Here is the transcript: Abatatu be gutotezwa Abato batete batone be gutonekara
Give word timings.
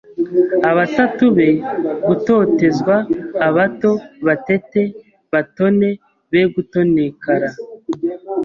Abatatu 0.69 1.25
be 1.35 1.49
gutotezwa 2.07 2.95
Abato 3.47 3.91
batete 4.25 4.81
batone 5.33 5.89
be 6.31 6.41
gutonekara 6.53 7.49